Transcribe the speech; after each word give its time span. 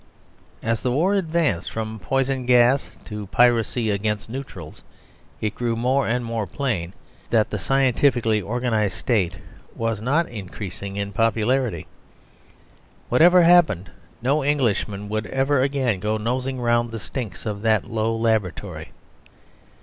As 0.63 0.81
the 0.81 0.91
war 0.91 1.13
advanced 1.13 1.69
from 1.69 1.99
poison 1.99 2.47
gas 2.47 2.89
to 3.05 3.27
piracy 3.27 3.91
against 3.91 4.31
neutrals, 4.31 4.81
it 5.39 5.53
grew 5.53 5.75
more 5.75 6.07
and 6.07 6.25
more 6.25 6.47
plain 6.47 6.93
that 7.29 7.51
the 7.51 7.59
scientifically 7.59 8.41
organised 8.41 8.97
State 8.97 9.35
was 9.75 10.01
not 10.01 10.27
increasing 10.27 10.95
in 10.95 11.13
popularity. 11.13 11.85
Whatever 13.09 13.43
happened, 13.43 13.91
no 14.23 14.41
Englishmen 14.41 15.07
would 15.07 15.27
ever 15.27 15.61
again 15.61 15.99
go 15.99 16.17
nosing 16.17 16.59
round 16.59 16.89
the 16.89 16.97
stinks 16.97 17.45
of 17.45 17.61
that 17.61 17.85
low 17.85 18.15
laboratory. 18.15 18.93